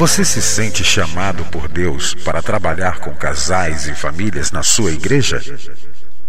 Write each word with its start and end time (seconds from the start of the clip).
Você 0.00 0.24
se 0.24 0.40
sente 0.40 0.82
chamado 0.82 1.44
por 1.50 1.68
Deus 1.68 2.14
para 2.14 2.40
trabalhar 2.40 3.00
com 3.00 3.14
casais 3.14 3.86
e 3.86 3.94
famílias 3.94 4.50
na 4.50 4.62
sua 4.62 4.92
igreja? 4.92 5.42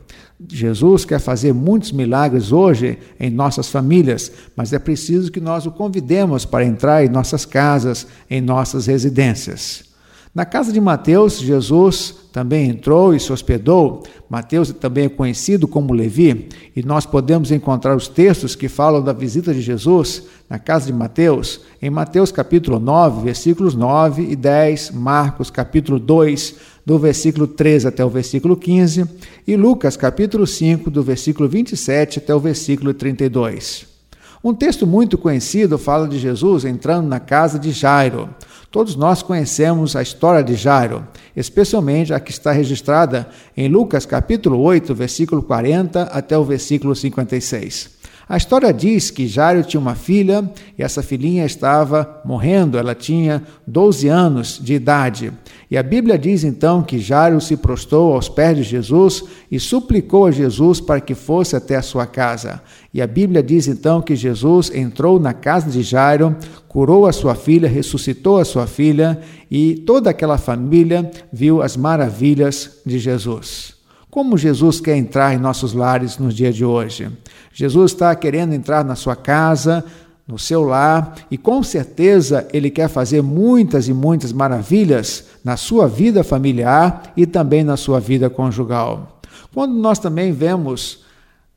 Jesus 0.48 1.06
quer 1.06 1.20
fazer 1.20 1.56
muitos 1.56 1.92
milagres 1.92 2.52
hoje 2.52 3.00
em 3.20 3.32
nossas 3.32 3.68
famílias, 3.68 4.32
mas 4.56 4.74
é 4.74 4.78
preciso 4.78 5.32
que 5.32 5.42
nós 5.42 5.66
o 5.66 5.72
convidemos 5.72 6.46
para 6.46 6.64
entrar 6.64 7.04
em 7.04 7.10
nossas 7.10 7.46
casas, 7.46 8.06
em 8.30 8.42
nossas 8.42 8.86
residências. 8.86 9.95
Na 10.36 10.44
casa 10.44 10.74
de 10.74 10.82
Mateus, 10.82 11.40
Jesus 11.40 12.14
também 12.34 12.68
entrou 12.70 13.16
e 13.16 13.20
se 13.22 13.32
hospedou. 13.32 14.04
Mateus 14.30 14.70
também 14.74 15.06
é 15.06 15.10
conhecido 15.10 15.66
como 15.66 15.94
Levi, 15.94 16.50
e 16.76 16.84
nós 16.84 17.06
podemos 17.06 17.54
encontrar 17.54 17.96
os 17.96 18.10
textos 18.10 18.54
que 18.54 18.68
falam 18.68 19.02
da 19.02 19.14
visita 19.14 19.54
de 19.54 19.62
Jesus 19.62 20.24
na 20.50 20.60
casa 20.60 20.88
de 20.88 20.94
Mateus, 20.94 21.62
em 21.82 21.90
Mateus 21.90 22.34
capítulo 22.34 22.82
9, 22.82 23.24
versículos 23.24 23.76
9 23.76 24.24
e 24.24 24.36
10, 24.36 24.92
Marcos 24.92 25.50
capítulo 25.50 25.98
2, 25.98 26.56
do 26.86 27.00
versículo 27.00 27.48
13 27.48 27.88
até 27.88 28.04
o 28.04 28.10
versículo 28.10 28.58
15, 28.58 29.06
e 29.48 29.56
Lucas 29.56 29.96
capítulo 29.96 30.46
5, 30.46 30.92
do 30.92 31.02
versículo 31.02 31.48
27 31.48 32.20
até 32.20 32.36
o 32.36 32.42
versículo 32.42 32.94
32. 32.94 33.95
Um 34.46 34.54
texto 34.54 34.86
muito 34.86 35.18
conhecido 35.18 35.76
fala 35.76 36.08
de 36.08 36.20
Jesus 36.20 36.66
entrando 36.66 37.08
na 37.08 37.20
casa 37.20 37.58
de 37.58 37.72
Jairo. 37.72 38.30
Todos 38.70 38.96
nós 38.96 39.24
conhecemos 39.24 39.96
a 39.96 40.04
história 40.04 40.44
de 40.44 40.54
Jairo, 40.54 41.04
especialmente 41.36 42.14
a 42.14 42.20
que 42.20 42.30
está 42.30 42.52
registrada 42.52 43.28
em 43.58 43.68
Lucas 43.68 44.06
capítulo 44.06 44.62
8, 44.62 44.94
versículo 44.94 45.42
40 45.42 46.04
até 46.04 46.38
o 46.38 46.44
versículo 46.44 46.96
56. 46.96 47.95
A 48.28 48.38
história 48.38 48.74
diz 48.74 49.12
que 49.12 49.28
Jairo 49.28 49.64
tinha 49.64 49.80
uma 49.80 49.94
filha 49.94 50.50
e 50.76 50.82
essa 50.82 51.04
filhinha 51.04 51.46
estava 51.46 52.22
morrendo, 52.26 52.76
ela 52.76 52.96
tinha 52.96 53.44
12 53.68 54.08
anos 54.08 54.60
de 54.60 54.74
idade. 54.74 55.32
E 55.70 55.78
a 55.78 55.84
Bíblia 55.84 56.18
diz 56.18 56.44
então 56.44 56.82
que 56.82 56.98
Jairo 56.98 57.40
se 57.40 57.56
prostrou 57.56 58.14
aos 58.14 58.28
pés 58.28 58.58
de 58.58 58.64
Jesus 58.64 59.24
e 59.52 59.60
suplicou 59.60 60.26
a 60.26 60.32
Jesus 60.32 60.82
para 60.82 61.00
que 61.00 61.14
fosse 61.14 61.56
até 61.56 61.76
a 61.76 61.84
sua 61.84 62.08
casa. 62.08 62.64
E 62.92 63.00
a 63.00 63.06
Bíblia 63.06 63.44
diz 63.44 63.68
então 63.68 64.02
que 64.02 64.16
Jesus 64.16 64.72
entrou 64.74 65.20
na 65.20 65.34
casa 65.34 65.70
de 65.70 65.84
Jairo, 65.84 66.36
curou 66.68 67.06
a 67.06 67.14
sua 67.14 67.36
filha, 67.36 67.70
ressuscitou 67.70 68.40
a 68.40 68.46
sua 68.46 68.66
filha 68.66 69.20
e 69.52 69.76
toda 69.86 70.10
aquela 70.10 70.40
família 70.40 71.12
viu 71.32 71.62
as 71.62 71.78
maravilhas 71.78 72.82
de 72.84 72.98
Jesus. 72.98 73.75
Como 74.16 74.38
Jesus 74.38 74.80
quer 74.80 74.96
entrar 74.96 75.34
em 75.34 75.38
nossos 75.38 75.74
lares 75.74 76.18
nos 76.18 76.34
dias 76.34 76.56
de 76.56 76.64
hoje? 76.64 77.12
Jesus 77.52 77.92
está 77.92 78.16
querendo 78.16 78.54
entrar 78.54 78.82
na 78.82 78.96
sua 78.96 79.14
casa, 79.14 79.84
no 80.26 80.40
seu 80.40 80.64
lar, 80.64 81.16
e 81.30 81.38
com 81.38 81.62
certeza 81.62 82.48
ele 82.54 82.70
quer 82.70 82.88
fazer 82.88 83.22
muitas 83.22 83.90
e 83.90 83.94
muitas 83.94 84.32
maravilhas 84.32 85.26
na 85.44 85.58
sua 85.58 85.86
vida 85.86 86.24
familiar 86.24 87.12
e 87.18 87.26
também 87.26 87.62
na 87.62 87.76
sua 87.76 88.00
vida 88.00 88.30
conjugal. 88.30 89.20
Quando 89.54 89.74
nós 89.74 90.00
também 90.00 90.32
vemos 90.32 91.04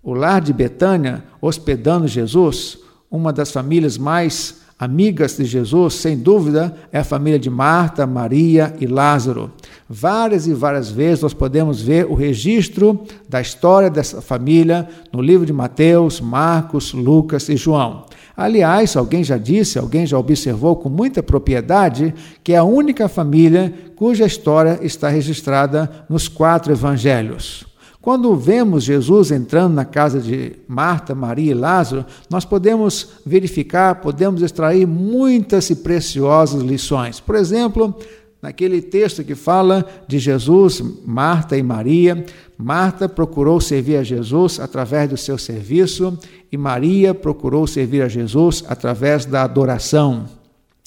o 0.02 0.12
lar 0.12 0.40
de 0.40 0.52
Betânia 0.52 1.22
hospedando 1.40 2.08
Jesus, 2.08 2.76
uma 3.08 3.32
das 3.32 3.52
famílias 3.52 3.96
mais 3.96 4.62
amigas 4.76 5.36
de 5.36 5.44
Jesus, 5.44 5.94
sem 5.94 6.19
dúvida, 6.19 6.75
é 6.90 6.98
a 6.98 7.04
família 7.04 7.38
de 7.38 7.50
Marta, 7.50 8.04
Maria 8.04 8.75
e 8.80 8.86
Lázaro. 8.88 9.52
Várias 9.91 10.47
e 10.47 10.53
várias 10.53 10.91
vezes 10.91 11.22
nós 11.22 11.32
podemos 11.32 11.81
ver 11.81 12.04
o 12.04 12.15
registro 12.15 13.00
da 13.26 13.41
história 13.41 13.88
dessa 13.88 14.21
família 14.21 14.87
no 15.10 15.22
livro 15.22 15.47
de 15.47 15.53
Mateus, 15.53 16.21
Marcos, 16.21 16.93
Lucas 16.93 17.49
e 17.49 17.56
João. 17.56 18.05
Aliás, 18.37 18.96
alguém 18.96 19.25
já 19.25 19.38
disse, 19.38 19.79
alguém 19.79 20.06
já 20.06 20.19
observou 20.19 20.76
com 20.76 20.90
muita 20.90 21.23
propriedade 21.23 22.14
que 22.44 22.52
é 22.52 22.58
a 22.58 22.64
única 22.64 23.08
família 23.08 23.73
cuja 23.96 24.26
história 24.26 24.79
está 24.82 25.08
registrada 25.08 25.90
nos 26.08 26.29
quatro 26.29 26.70
evangelhos. 26.70 27.67
Quando 28.00 28.37
vemos 28.37 28.85
Jesus 28.85 29.32
entrando 29.32 29.75
na 29.75 29.85
casa 29.85 30.20
de 30.20 30.52
Marta, 30.69 31.14
Maria 31.14 31.50
e 31.50 31.55
Lázaro, 31.55 32.06
nós 32.31 32.44
podemos 32.44 33.08
verificar, 33.26 33.96
podemos 33.96 34.40
extrair 34.40 34.87
muitas 34.87 35.69
e 35.69 35.75
preciosas 35.75 36.62
lições. 36.62 37.19
Por 37.19 37.35
exemplo, 37.35 37.94
naquele 38.40 38.81
texto 38.81 39.25
que 39.25 39.35
fala 39.35 39.85
de 40.06 40.19
Jesus, 40.19 40.82
Marta 41.05 41.56
e 41.56 41.62
Maria, 41.62 42.25
Marta 42.56 43.08
procurou 43.08 43.61
servir 43.61 43.96
a 43.96 44.02
Jesus 44.02 44.61
através 44.61 45.08
do 45.11 45.17
seu 45.17 45.37
serviço 45.38 46.19
e 46.50 46.56
Maria 46.56 47.14
procurou 47.14 47.67
servir 47.67 48.02
a 48.02 48.08
Jesus 48.08 48.64
através 48.69 49.25
da 49.25 49.43
adoração. 49.43 50.26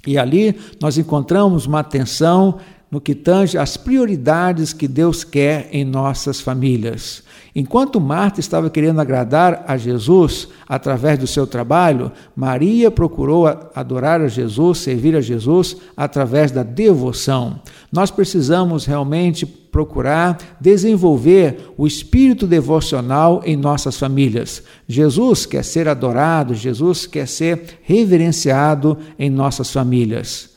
E 0.05 0.17
ali 0.17 0.55
nós 0.81 0.97
encontramos 0.97 1.65
uma 1.65 1.79
atenção 1.79 2.57
no 2.89 2.99
que 2.99 3.15
tange 3.15 3.57
às 3.57 3.77
prioridades 3.77 4.73
que 4.73 4.87
Deus 4.87 5.23
quer 5.23 5.69
em 5.71 5.85
nossas 5.85 6.41
famílias. 6.41 7.23
Enquanto 7.53 7.99
Marta 7.99 8.39
estava 8.39 8.69
querendo 8.69 9.01
agradar 9.01 9.65
a 9.67 9.75
Jesus 9.75 10.47
através 10.67 11.19
do 11.19 11.27
seu 11.27 11.45
trabalho, 11.45 12.09
Maria 12.33 12.89
procurou 12.89 13.45
adorar 13.75 14.21
a 14.21 14.27
Jesus, 14.29 14.77
servir 14.77 15.17
a 15.17 15.21
Jesus 15.21 15.75
através 15.97 16.49
da 16.51 16.63
devoção. 16.63 17.59
Nós 17.91 18.09
precisamos 18.09 18.85
realmente 18.85 19.45
procurar 19.45 20.37
desenvolver 20.61 21.73
o 21.77 21.85
espírito 21.85 22.47
devocional 22.47 23.41
em 23.45 23.57
nossas 23.57 23.97
famílias. 23.97 24.63
Jesus 24.87 25.45
quer 25.45 25.63
ser 25.63 25.89
adorado, 25.89 26.55
Jesus 26.55 27.05
quer 27.05 27.27
ser 27.27 27.79
reverenciado 27.83 28.97
em 29.19 29.29
nossas 29.29 29.71
famílias. 29.71 30.51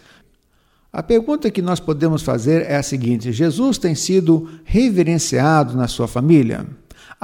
A 0.93 1.03
pergunta 1.03 1.51
que 1.51 1.61
nós 1.61 1.81
podemos 1.81 2.23
fazer 2.23 2.63
é 2.71 2.77
a 2.77 2.83
seguinte: 2.85 3.33
Jesus 3.33 3.79
tem 3.79 3.97
sido 3.97 4.49
reverenciado 4.65 5.77
na 5.77 5.89
sua 5.89 6.07
família? 6.07 6.65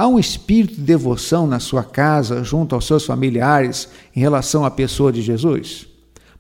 Há 0.01 0.09
um 0.09 0.19
espírito 0.19 0.77
de 0.77 0.81
devoção 0.81 1.47
na 1.47 1.61
sua 1.61 1.85
casa, 1.85 2.43
junto 2.43 2.75
aos 2.75 2.87
seus 2.87 3.05
familiares, 3.05 3.87
em 4.17 4.21
relação 4.21 4.65
à 4.65 4.71
pessoa 4.71 5.13
de 5.13 5.21
Jesus? 5.21 5.87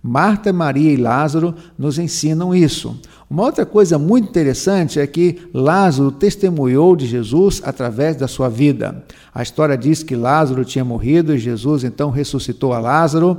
Marta, 0.02 0.50
Maria 0.50 0.90
e 0.90 0.96
Lázaro 0.96 1.54
nos 1.76 1.98
ensinam 1.98 2.54
isso. 2.54 2.98
Uma 3.28 3.42
outra 3.42 3.66
coisa 3.66 3.98
muito 3.98 4.30
interessante 4.30 4.98
é 4.98 5.06
que 5.06 5.42
Lázaro 5.52 6.10
testemunhou 6.10 6.96
de 6.96 7.06
Jesus 7.06 7.60
através 7.62 8.16
da 8.16 8.26
sua 8.26 8.48
vida. 8.48 9.04
A 9.34 9.42
história 9.42 9.76
diz 9.76 10.02
que 10.02 10.16
Lázaro 10.16 10.64
tinha 10.64 10.82
morrido 10.82 11.34
e 11.34 11.38
Jesus 11.38 11.84
então 11.84 12.08
ressuscitou 12.08 12.72
a 12.72 12.78
Lázaro. 12.78 13.38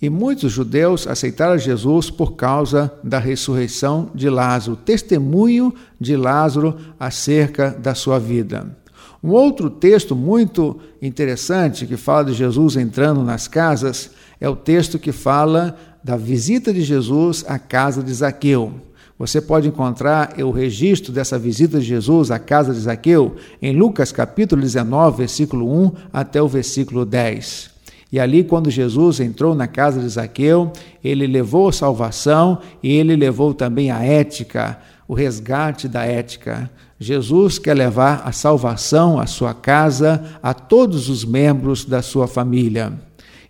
E 0.00 0.08
muitos 0.08 0.52
judeus 0.52 1.08
aceitaram 1.08 1.58
Jesus 1.58 2.08
por 2.08 2.36
causa 2.36 2.92
da 3.02 3.18
ressurreição 3.18 4.10
de 4.14 4.30
Lázaro, 4.30 4.76
testemunho 4.76 5.74
de 6.00 6.16
Lázaro 6.16 6.76
acerca 7.00 7.70
da 7.70 7.96
sua 7.96 8.20
vida. 8.20 8.80
Um 9.22 9.30
outro 9.30 9.70
texto 9.70 10.16
muito 10.16 10.80
interessante 11.00 11.86
que 11.86 11.96
fala 11.96 12.24
de 12.24 12.34
Jesus 12.34 12.76
entrando 12.76 13.22
nas 13.22 13.46
casas 13.46 14.10
é 14.40 14.48
o 14.48 14.56
texto 14.56 14.98
que 14.98 15.12
fala 15.12 15.76
da 16.02 16.16
visita 16.16 16.72
de 16.72 16.82
Jesus 16.82 17.44
à 17.46 17.56
casa 17.56 18.02
de 18.02 18.12
Zaqueu. 18.12 18.72
Você 19.16 19.40
pode 19.40 19.68
encontrar 19.68 20.34
o 20.42 20.50
registro 20.50 21.12
dessa 21.12 21.38
visita 21.38 21.78
de 21.78 21.84
Jesus 21.84 22.32
à 22.32 22.40
casa 22.40 22.74
de 22.74 22.80
Zaqueu 22.80 23.36
em 23.60 23.72
Lucas 23.76 24.10
capítulo 24.10 24.60
19, 24.60 25.18
versículo 25.18 25.72
1 25.84 25.92
até 26.12 26.42
o 26.42 26.48
versículo 26.48 27.04
10. 27.04 27.70
E 28.10 28.18
ali, 28.18 28.42
quando 28.42 28.70
Jesus 28.70 29.20
entrou 29.20 29.54
na 29.54 29.68
casa 29.68 30.00
de 30.00 30.08
Zaqueu, 30.08 30.72
ele 31.04 31.28
levou 31.28 31.68
a 31.68 31.72
salvação 31.72 32.58
e 32.82 32.92
ele 32.92 33.14
levou 33.14 33.54
também 33.54 33.92
a 33.92 34.02
ética, 34.02 34.78
o 35.12 35.14
resgate 35.14 35.86
da 35.86 36.06
ética. 36.06 36.70
Jesus 36.98 37.58
quer 37.58 37.74
levar 37.74 38.22
a 38.24 38.32
salvação 38.32 39.20
à 39.20 39.26
sua 39.26 39.52
casa, 39.52 40.24
a 40.42 40.54
todos 40.54 41.10
os 41.10 41.22
membros 41.22 41.84
da 41.84 42.00
sua 42.00 42.26
família. 42.26 42.94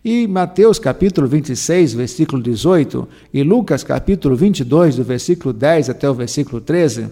E 0.05 0.27
Mateus 0.27 0.81
capítulo 0.81 1.29
26, 1.29 1.95
versículo 1.95 2.43
18, 2.43 3.09
e 3.33 3.45
Lucas 3.45 3.85
capítulo 3.85 4.35
22, 4.35 4.97
do 4.97 5.05
versículo 5.05 5.53
10 5.55 5.91
até 5.91 6.11
o 6.11 6.15
versículo 6.15 6.61
13, 6.61 7.07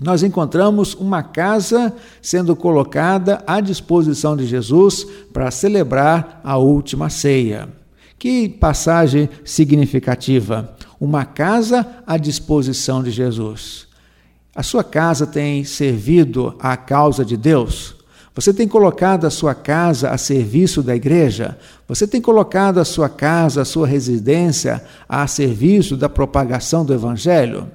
nós 0.00 0.22
encontramos 0.22 0.94
uma 0.94 1.22
casa 1.22 1.92
sendo 2.22 2.56
colocada 2.56 3.44
à 3.46 3.60
disposição 3.60 4.34
de 4.34 4.46
Jesus 4.46 5.06
para 5.30 5.50
celebrar 5.50 6.40
a 6.42 6.56
última 6.56 7.10
ceia. 7.10 7.68
Que 8.18 8.48
passagem 8.48 9.28
significativa! 9.44 10.73
Uma 11.04 11.26
casa 11.26 11.86
à 12.06 12.16
disposição 12.16 13.02
de 13.02 13.10
Jesus. 13.10 13.86
A 14.56 14.62
sua 14.62 14.82
casa 14.82 15.26
tem 15.26 15.62
servido 15.62 16.56
à 16.58 16.78
causa 16.78 17.26
de 17.26 17.36
Deus? 17.36 17.94
Você 18.34 18.54
tem 18.54 18.66
colocado 18.66 19.26
a 19.26 19.30
sua 19.30 19.54
casa 19.54 20.08
a 20.08 20.16
serviço 20.16 20.82
da 20.82 20.96
igreja? 20.96 21.58
Você 21.86 22.06
tem 22.06 22.22
colocado 22.22 22.78
a 22.78 22.86
sua 22.86 23.10
casa, 23.10 23.60
a 23.60 23.64
sua 23.66 23.86
residência 23.86 24.82
a 25.06 25.26
serviço 25.26 25.94
da 25.94 26.08
propagação 26.08 26.86
do 26.86 26.94
evangelho? 26.94 27.70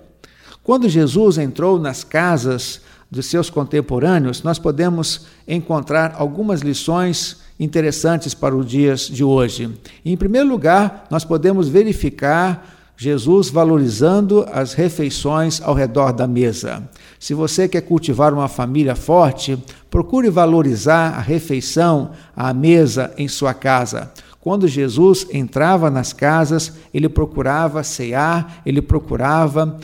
Quando 0.63 0.89
Jesus 0.89 1.37
entrou 1.37 1.77
nas 1.77 2.03
casas 2.03 2.81
dos 3.11 3.27
seus 3.27 3.47
contemporâneos, 3.47 4.41
nós 4.41 4.57
podemos 4.57 5.27
encontrar 5.47 6.15
algumas 6.17 6.61
lições 6.61 7.41
interessantes 7.59 8.33
para 8.33 8.55
os 8.55 8.65
dias 8.65 9.01
de 9.01 9.23
hoje. 9.23 9.71
Em 10.03 10.17
primeiro 10.17 10.49
lugar, 10.49 11.05
nós 11.11 11.23
podemos 11.23 11.69
verificar 11.69 12.78
Jesus 13.01 13.49
valorizando 13.49 14.45
as 14.51 14.73
refeições 14.73 15.61
ao 15.61 15.73
redor 15.73 16.11
da 16.11 16.27
mesa. 16.27 16.83
Se 17.17 17.33
você 17.33 17.65
quer 17.65 17.79
cultivar 17.79 18.33
uma 18.33 18.49
família 18.49 18.93
forte, 18.93 19.57
procure 19.89 20.29
valorizar 20.29 21.13
a 21.17 21.21
refeição 21.21 22.11
à 22.35 22.53
mesa 22.53 23.13
em 23.17 23.25
sua 23.29 23.53
casa. 23.53 24.11
Quando 24.41 24.67
Jesus 24.67 25.25
entrava 25.31 25.89
nas 25.89 26.11
casas, 26.11 26.73
ele 26.93 27.07
procurava 27.07 27.83
cear, 27.83 28.61
ele 28.65 28.81
procurava 28.81 29.77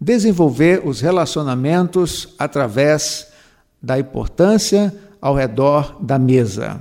desenvolver 0.00 0.82
os 0.84 1.00
relacionamentos 1.00 2.34
através 2.40 3.28
da 3.80 4.00
importância 4.00 4.92
ao 5.22 5.36
redor 5.36 5.96
da 6.00 6.18
mesa. 6.18 6.80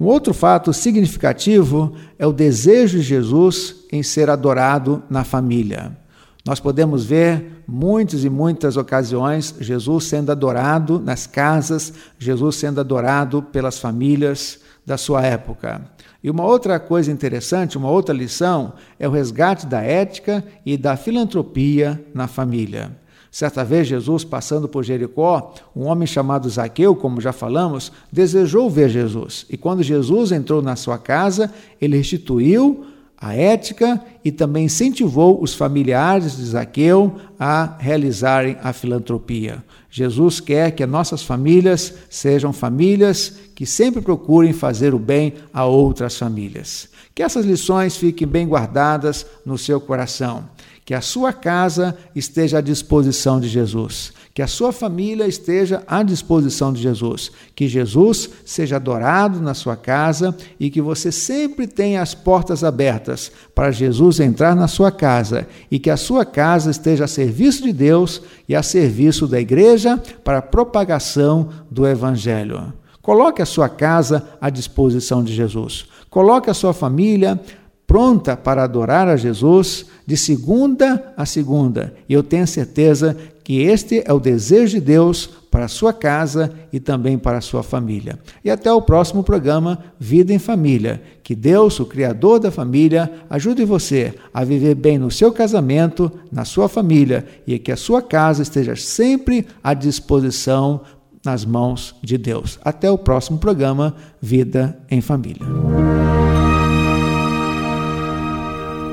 Um 0.00 0.06
outro 0.06 0.34
fato 0.34 0.72
significativo 0.72 1.94
é 2.18 2.26
o 2.26 2.32
desejo 2.32 2.98
de 2.98 3.04
Jesus 3.04 3.81
em 3.92 4.02
ser 4.02 4.30
adorado 4.30 5.02
na 5.08 5.22
família. 5.22 5.96
Nós 6.44 6.58
podemos 6.58 7.04
ver 7.04 7.62
muitas 7.68 8.24
e 8.24 8.30
muitas 8.30 8.76
ocasiões 8.76 9.54
Jesus 9.60 10.04
sendo 10.04 10.32
adorado 10.32 10.98
nas 10.98 11.26
casas, 11.26 11.92
Jesus 12.18 12.56
sendo 12.56 12.80
adorado 12.80 13.42
pelas 13.42 13.78
famílias 13.78 14.58
da 14.84 14.98
sua 14.98 15.22
época. 15.22 15.82
E 16.22 16.30
uma 16.30 16.44
outra 16.44 16.80
coisa 16.80 17.12
interessante, 17.12 17.78
uma 17.78 17.90
outra 17.90 18.14
lição, 18.14 18.72
é 18.98 19.06
o 19.06 19.12
resgate 19.12 19.66
da 19.66 19.82
ética 19.82 20.44
e 20.66 20.76
da 20.76 20.96
filantropia 20.96 22.04
na 22.12 22.26
família. 22.26 22.96
Certa 23.30 23.64
vez, 23.64 23.88
Jesus, 23.88 24.24
passando 24.24 24.68
por 24.68 24.84
Jericó, 24.84 25.54
um 25.74 25.86
homem 25.86 26.06
chamado 26.06 26.50
Zaqueu, 26.50 26.94
como 26.94 27.20
já 27.20 27.32
falamos, 27.32 27.90
desejou 28.10 28.68
ver 28.68 28.90
Jesus. 28.90 29.46
E 29.48 29.56
quando 29.56 29.82
Jesus 29.82 30.32
entrou 30.32 30.60
na 30.60 30.76
sua 30.76 30.98
casa, 30.98 31.50
ele 31.80 31.96
restituiu 31.96 32.84
a 33.22 33.36
ética 33.36 34.02
e 34.24 34.32
também 34.32 34.64
incentivou 34.64 35.40
os 35.40 35.54
familiares 35.54 36.36
de 36.36 36.44
Zaqueu 36.44 37.14
a 37.38 37.76
realizarem 37.78 38.56
a 38.64 38.72
filantropia. 38.72 39.62
Jesus 39.88 40.40
quer 40.40 40.72
que 40.72 40.82
as 40.82 40.90
nossas 40.90 41.22
famílias 41.22 41.94
sejam 42.10 42.52
famílias 42.52 43.32
que 43.54 43.64
sempre 43.64 44.02
procurem 44.02 44.52
fazer 44.52 44.92
o 44.92 44.98
bem 44.98 45.34
a 45.54 45.64
outras 45.64 46.18
famílias. 46.18 46.88
Que 47.14 47.22
essas 47.22 47.46
lições 47.46 47.96
fiquem 47.96 48.26
bem 48.26 48.48
guardadas 48.48 49.24
no 49.46 49.56
seu 49.56 49.80
coração 49.80 50.48
que 50.84 50.94
a 50.94 51.00
sua 51.00 51.32
casa 51.32 51.96
esteja 52.14 52.58
à 52.58 52.60
disposição 52.60 53.38
de 53.38 53.48
Jesus, 53.48 54.12
que 54.34 54.42
a 54.42 54.48
sua 54.48 54.72
família 54.72 55.26
esteja 55.28 55.82
à 55.86 56.02
disposição 56.02 56.72
de 56.72 56.82
Jesus, 56.82 57.30
que 57.54 57.68
Jesus 57.68 58.28
seja 58.44 58.76
adorado 58.76 59.40
na 59.40 59.54
sua 59.54 59.76
casa 59.76 60.36
e 60.58 60.70
que 60.70 60.80
você 60.80 61.12
sempre 61.12 61.68
tenha 61.68 62.02
as 62.02 62.14
portas 62.14 62.64
abertas 62.64 63.30
para 63.54 63.70
Jesus 63.70 64.18
entrar 64.18 64.56
na 64.56 64.66
sua 64.66 64.90
casa 64.90 65.46
e 65.70 65.78
que 65.78 65.90
a 65.90 65.96
sua 65.96 66.24
casa 66.24 66.70
esteja 66.70 67.04
a 67.04 67.08
serviço 67.08 67.62
de 67.62 67.72
Deus 67.72 68.20
e 68.48 68.56
a 68.56 68.62
serviço 68.62 69.28
da 69.28 69.40
igreja 69.40 70.02
para 70.24 70.38
a 70.38 70.42
propagação 70.42 71.48
do 71.70 71.86
evangelho. 71.86 72.72
Coloque 73.00 73.42
a 73.42 73.46
sua 73.46 73.68
casa 73.68 74.28
à 74.40 74.48
disposição 74.48 75.22
de 75.22 75.34
Jesus. 75.34 75.86
Coloque 76.08 76.50
a 76.50 76.54
sua 76.54 76.72
família 76.72 77.40
pronta 77.86 78.36
para 78.36 78.64
adorar 78.64 79.08
a 79.08 79.16
Jesus 79.16 79.86
de 80.06 80.16
segunda 80.16 81.12
a 81.16 81.26
segunda. 81.26 81.94
E 82.08 82.12
eu 82.12 82.22
tenho 82.22 82.46
certeza 82.46 83.16
que 83.44 83.60
este 83.62 84.02
é 84.06 84.12
o 84.12 84.20
desejo 84.20 84.78
de 84.78 84.80
Deus 84.80 85.28
para 85.50 85.66
a 85.66 85.68
sua 85.68 85.92
casa 85.92 86.50
e 86.72 86.80
também 86.80 87.18
para 87.18 87.38
a 87.38 87.42
sua 87.42 87.62
família. 87.62 88.18
E 88.42 88.50
até 88.50 88.72
o 88.72 88.80
próximo 88.80 89.22
programa 89.22 89.78
Vida 90.00 90.32
em 90.32 90.38
Família. 90.38 91.02
Que 91.22 91.34
Deus, 91.34 91.78
o 91.78 91.84
Criador 91.84 92.40
da 92.40 92.50
família, 92.50 93.12
ajude 93.28 93.64
você 93.64 94.14
a 94.32 94.44
viver 94.44 94.74
bem 94.74 94.98
no 94.98 95.10
seu 95.10 95.30
casamento, 95.30 96.10
na 96.30 96.46
sua 96.46 96.68
família 96.68 97.26
e 97.46 97.58
que 97.58 97.70
a 97.70 97.76
sua 97.76 98.00
casa 98.00 98.42
esteja 98.42 98.74
sempre 98.76 99.46
à 99.62 99.74
disposição 99.74 100.80
nas 101.24 101.44
mãos 101.44 101.94
de 102.02 102.16
Deus. 102.16 102.58
Até 102.64 102.90
o 102.90 102.98
próximo 102.98 103.38
programa 103.38 103.94
Vida 104.20 104.78
em 104.90 105.00
Família. 105.00 105.46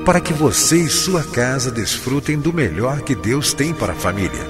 Para 0.06 0.20
que 0.20 0.34
você 0.34 0.78
e 0.78 0.90
sua 0.90 1.24
casa 1.24 1.72
desfrutem 1.72 2.40
do 2.40 2.54
melhor 2.54 3.02
que 3.02 3.16
Deus 3.16 3.54
tem 3.54 3.74
para 3.74 3.94
a 3.94 3.96
família. 3.96 4.48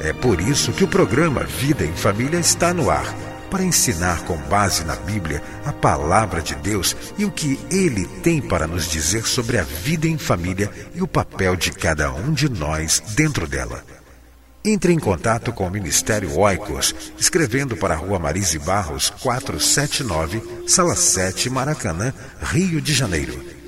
É 0.00 0.12
por 0.12 0.40
isso 0.40 0.72
que 0.72 0.84
o 0.84 0.88
programa 0.88 1.44
Vida 1.44 1.84
em 1.84 1.92
Família 1.92 2.38
está 2.38 2.74
no 2.74 2.90
ar 2.90 3.14
para 3.50 3.62
ensinar 3.62 4.24
com 4.24 4.36
base 4.36 4.82
na 4.84 4.96
Bíblia 4.96 5.42
a 5.64 5.72
palavra 5.72 6.40
de 6.40 6.54
Deus 6.54 6.96
e 7.18 7.24
o 7.24 7.30
que 7.30 7.60
ele 7.70 8.06
tem 8.22 8.40
para 8.40 8.66
nos 8.66 8.88
dizer 8.88 9.26
sobre 9.26 9.58
a 9.58 9.62
vida 9.62 10.08
em 10.08 10.16
família 10.16 10.70
e 10.94 11.02
o 11.02 11.06
papel 11.06 11.54
de 11.54 11.70
cada 11.70 12.12
um 12.12 12.32
de 12.32 12.48
nós 12.48 13.02
dentro 13.14 13.46
dela. 13.46 13.84
Entre 14.64 14.92
em 14.92 14.98
contato 14.98 15.52
com 15.52 15.66
o 15.66 15.70
Ministério 15.70 16.38
Oicos, 16.38 16.94
escrevendo 17.18 17.76
para 17.76 17.94
a 17.94 17.96
Rua 17.96 18.18
Marise 18.18 18.58
Barros, 18.58 19.10
479, 19.20 20.42
Sala 20.66 20.96
7, 20.96 21.50
Maracanã, 21.50 22.14
Rio 22.40 22.80
de 22.80 22.94
Janeiro. 22.94 23.61